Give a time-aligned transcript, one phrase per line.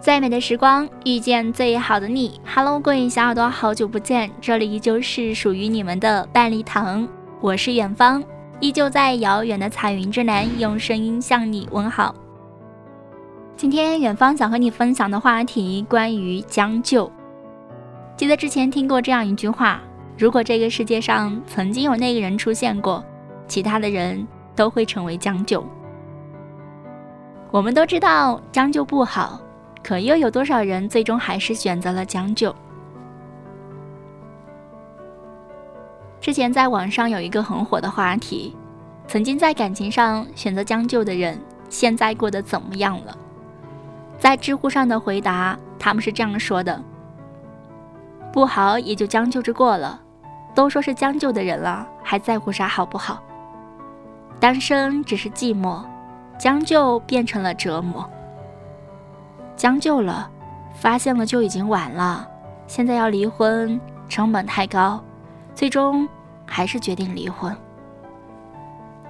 [0.00, 2.40] 最美的时光遇见最好的你。
[2.44, 7.06] Hello，各位小耳朵，好久不见，这里依旧是属于你们的半粒糖，
[7.40, 8.22] 我是远方，
[8.60, 12.14] 依旧在遥远的彩云之南，用声音向你问好。
[13.56, 17.10] 今天远方想和你分享的话题关于将就。
[18.16, 19.80] 记得之前听过这样一句话：
[20.16, 23.02] 如果这个世界上曾经有那个人出现过，
[23.48, 25.66] 其他的人都会成为将就。
[27.50, 29.40] 我们都知道将就不好，
[29.86, 32.52] 可又有多少人最终还是选择了将就？
[36.20, 38.56] 之前在网上有一个很火的话题：
[39.06, 43.16] 曾经在感情上选择将就的人，现在过得怎么样了？
[44.18, 46.82] 在知乎上的回答，他们是这样说的
[48.34, 50.00] ：“不好也就将就着过了，
[50.52, 53.22] 都说是将就的人了，还在乎啥好不好？
[54.40, 55.80] 单身只是寂寞。”
[56.38, 58.10] 将就变成了折磨，
[59.56, 60.30] 将就了，
[60.74, 62.28] 发现了就已经晚了。
[62.66, 65.02] 现在要离婚，成本太高，
[65.54, 66.06] 最终
[66.44, 67.56] 还是决定离婚。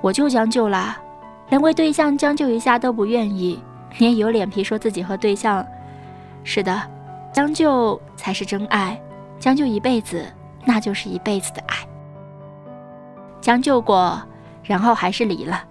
[0.00, 0.98] 我就将就啦，
[1.48, 3.60] 连为对象将就一下都不愿意，
[3.98, 5.66] 你也有脸皮说自己和对象？
[6.44, 6.80] 是的，
[7.32, 9.00] 将就才是真爱，
[9.40, 10.24] 将就一辈子，
[10.64, 11.76] 那就是一辈子的爱。
[13.40, 14.20] 将就过，
[14.62, 15.64] 然后还是离了。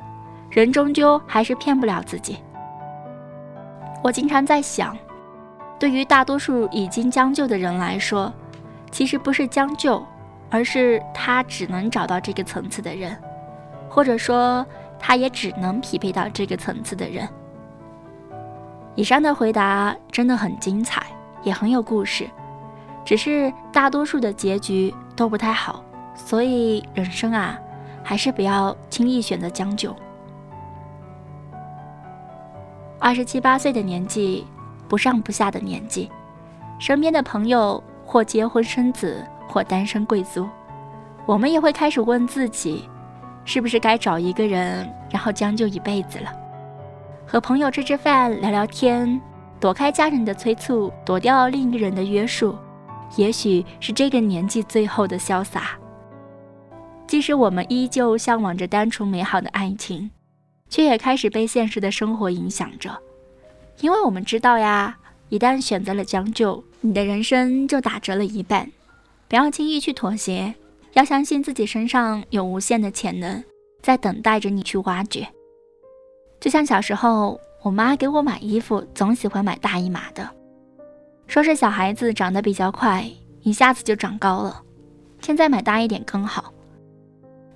[0.50, 2.38] 人终究还是骗不了自己。
[4.06, 4.96] 我经常在想，
[5.80, 8.32] 对于大多数已经将就的人来说，
[8.92, 10.06] 其实不是将就，
[10.48, 13.18] 而是他只能找到这个层次的人，
[13.90, 14.64] 或者说
[15.00, 17.28] 他也只能匹配到这个层次的人。
[18.94, 21.04] 以上的回答真的很精彩，
[21.42, 22.30] 也很有故事，
[23.04, 27.58] 只是大多数的结局都不太好，所以人生啊，
[28.04, 29.96] 还是不要轻易选择将就。
[33.00, 34.46] 二十七八岁的年纪，
[34.88, 36.10] 不上不下的年纪，
[36.80, 40.48] 身边的朋友或结婚生子，或单身贵族，
[41.26, 42.90] 我们也会开始问自己，
[43.44, 46.32] 是不是该找一个人，然后将就一辈子了？
[47.28, 49.20] 和朋友吃吃饭，聊聊天，
[49.60, 52.56] 躲开家人的催促，躲掉另一个人的约束，
[53.18, 55.72] 也许是这个年纪最后的潇洒。
[57.08, 60.10] 即使我们依旧向往着单纯美好的爱情。
[60.76, 62.94] 却也开始被现实的生活影响着，
[63.80, 64.98] 因为我们知道呀，
[65.30, 68.70] 一旦选择了将就，你的人生就打折了一半。
[69.30, 70.54] 不要轻易去妥协，
[70.92, 73.42] 要相信自己身上有无限的潜能，
[73.82, 75.26] 在等待着你去挖掘。
[76.42, 80.30] 就像小时候，我妈给我买衣服，总喜欢买大一码的，
[81.26, 83.10] 说是小孩子长得比较快，
[83.44, 84.62] 一下子就长高了。
[85.22, 86.54] 现在买大一点更好。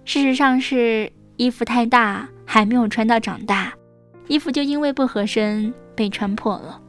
[0.06, 2.30] 事实上是衣服太大。
[2.52, 3.72] 还没有穿到长大，
[4.28, 6.82] 衣服就因为不合身被穿破了。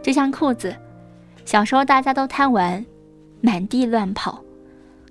[0.00, 0.72] 就像裤子，
[1.44, 2.86] 小时候大家都贪玩，
[3.40, 4.40] 满地乱跑，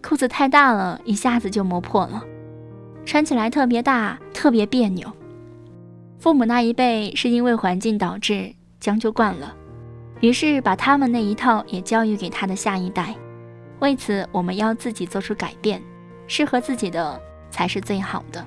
[0.01, 2.23] 裤子太大了，一下子就磨破了，
[3.06, 5.12] 穿起来特别大，特别别扭。
[6.17, 9.53] 父母那一辈是因为环境导致将就惯了，
[10.22, 13.13] 于是把他们那一套也教育给他的下一代。
[13.81, 15.84] 为此，我们要自己做出改变，
[16.25, 18.46] 适合自己的才是最好的。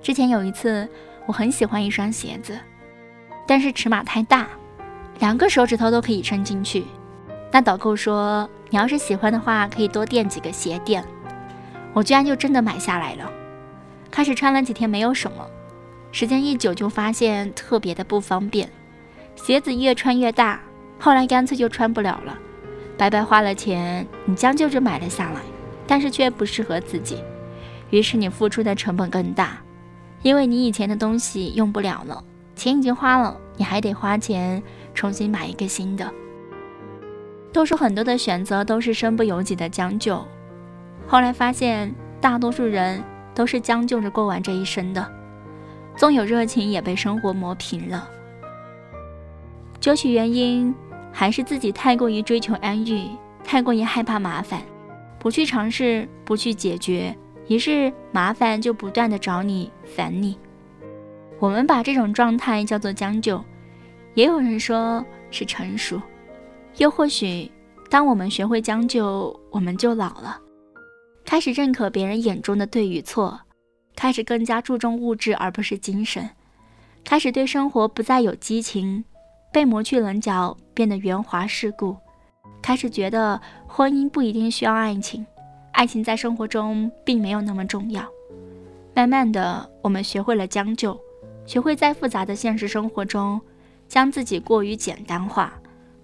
[0.00, 0.88] 之前有一次，
[1.26, 2.58] 我很喜欢一双鞋子，
[3.46, 4.48] 但是尺码太大，
[5.20, 6.84] 两个手指头都可以伸进去。
[7.50, 11.04] 那导购说，你要是喜欢的话，可以多垫几个鞋垫。
[11.92, 13.30] 我居然就真的买下来了。
[14.10, 15.46] 开始穿了几天没有什么，
[16.10, 18.68] 时间一久就发现特别的不方便，
[19.36, 20.60] 鞋子越穿越大，
[20.98, 22.36] 后来干脆就穿不了了，
[22.96, 25.40] 白白花了钱，你将就着买了下来，
[25.86, 27.22] 但是却不适合自己，
[27.92, 29.58] 于是你付出的成本更大。
[30.22, 32.22] 因为你以前的东西用不了了，
[32.54, 34.62] 钱已经花了，你还得花钱
[34.94, 36.08] 重新买一个新的。
[37.52, 40.24] 都说很多的选择都是身不由己的将就，
[41.08, 43.02] 后来发现大多数人
[43.34, 45.06] 都是将就着过完这一生的，
[45.96, 48.08] 纵有热情也被生活磨平了。
[49.80, 50.72] 究其原因，
[51.10, 53.10] 还是自己太过于追求安逸，
[53.42, 54.62] 太过于害怕麻烦，
[55.18, 57.12] 不去尝试，不去解决。
[57.48, 60.38] 于是麻烦就不断的找你烦你，
[61.38, 63.42] 我们把这种状态叫做将就，
[64.14, 66.00] 也有人说是成熟，
[66.78, 67.50] 又或许
[67.90, 70.40] 当我们学会将就，我们就老了，
[71.24, 73.38] 开始认可别人眼中的对与错，
[73.96, 76.30] 开始更加注重物质而不是精神，
[77.04, 79.04] 开始对生活不再有激情，
[79.52, 81.96] 被磨去棱角，变得圆滑世故，
[82.62, 85.26] 开始觉得婚姻不一定需要爱情。
[85.72, 88.04] 爱情在生活中并没有那么重要。
[88.94, 90.98] 慢慢的，我们学会了将就，
[91.46, 93.40] 学会在复杂的现实生活中
[93.88, 95.54] 将自己过于简单化，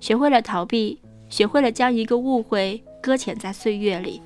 [0.00, 4.22] 学会了逃避，学会了将一个误会搁浅在岁月里，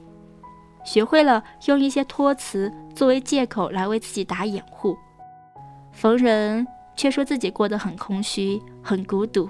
[0.84, 4.96] 学会了用一些托词作为借口来为自己打掩护。
[5.90, 6.66] 逢人
[6.96, 9.48] 却说自己过得很空虚、很孤独。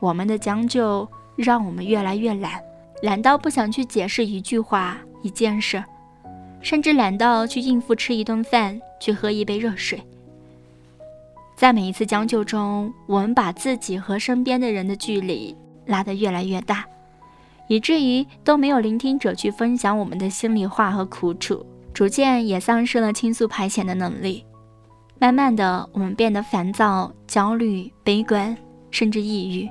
[0.00, 1.06] 我们的将就
[1.36, 2.60] 让我们越来越懒，
[3.02, 5.82] 懒到不想去解释一句话、一件事，
[6.60, 10.02] 甚至懒到去应付吃一顿饭、去喝一杯热水。
[11.56, 15.56] 在每一次将就中，我们把自己和身边的人的距离
[15.86, 16.84] 拉得越来越大，
[17.68, 21.64] 以至于都没有聆听者去分享我们的心里话和苦楚，
[21.94, 24.44] 逐渐也丧失了倾诉排遣的能力。
[25.18, 28.56] 慢慢的，我们变得烦躁、焦虑、悲观，
[28.90, 29.68] 甚至抑郁。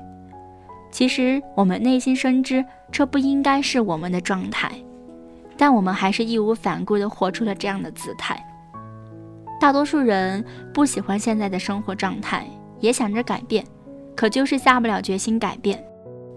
[0.90, 4.70] 其实，我们内心深知这不应该是我们的状态，
[5.56, 8.38] 但我们还是义无反顾地活出了这样的姿态。
[9.60, 12.46] 大多数人不喜欢现在的生活状态，
[12.80, 13.64] 也想着改变，
[14.16, 15.82] 可就是下不了决心改变。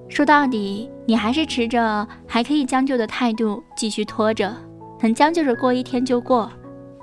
[0.10, 4.56] 说到底，你还是持着还可以将就的态度继续拖着，
[5.02, 6.52] 能将就着过一天就过。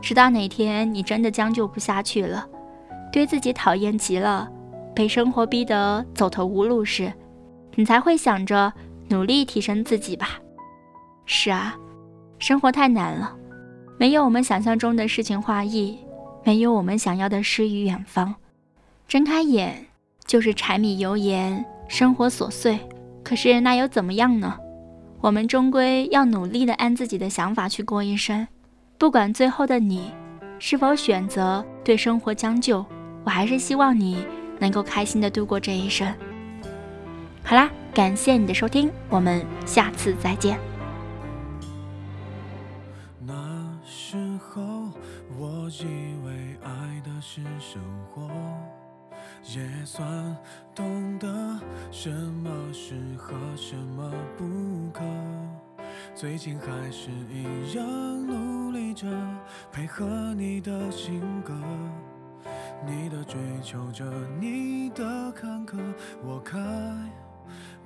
[0.00, 2.46] 直到哪天你真的将就不下去了，
[3.12, 4.49] 对自己讨厌极了，
[4.94, 7.12] 被生活逼得走投无路时，
[7.75, 8.72] 你才会想着
[9.08, 10.38] 努力提升自己吧。
[11.25, 11.76] 是啊，
[12.38, 13.37] 生活太难了，
[13.99, 15.99] 没有我们想象中的诗情画意，
[16.44, 18.34] 没有我们想要的诗与远方。
[19.06, 19.87] 睁开眼
[20.26, 22.78] 就是柴米油盐，生活琐碎。
[23.22, 24.56] 可是那又怎么样呢？
[25.20, 28.46] 我们终归要努力的按自己的想法去过一生。
[28.96, 30.11] 不管最后的你
[30.58, 32.84] 是否选择对生活将就，
[33.25, 34.25] 我还是希望你
[34.58, 36.12] 能够开心的度过这一生。
[37.45, 40.59] 好啦，感谢你的收听，我们下次再见。
[43.19, 43.35] 那
[43.85, 44.63] 时候
[45.37, 45.85] 我以
[46.25, 48.31] 为爱的是生活，
[49.55, 50.37] 也算
[50.75, 51.29] 懂得
[51.91, 54.45] 什么适合，什么不
[54.93, 55.03] 可。
[56.15, 57.85] 最近还是一样
[58.27, 59.09] 努力着
[59.73, 61.53] 配合你的性格，
[62.87, 64.05] 你的追求着，
[64.39, 65.79] 你的坎坷，
[66.23, 66.59] 我开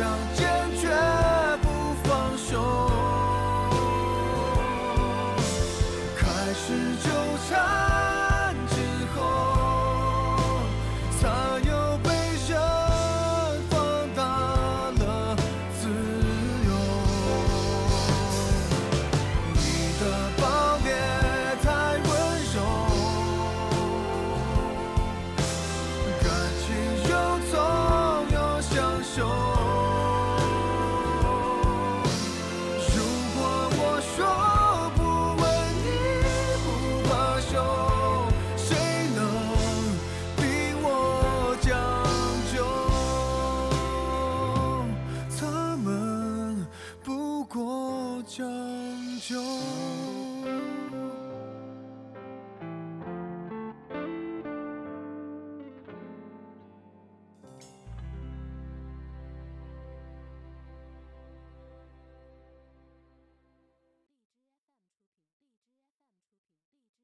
[0.00, 0.59] 让坚